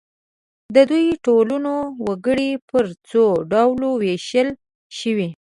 د 0.75 0.77
دې 0.91 1.05
ټولنو 1.25 1.75
وګړي 2.07 2.51
پر 2.69 2.85
څو 3.09 3.23
ډلو 3.51 3.89
وېشل 4.01 4.49
شوي. 4.97 5.29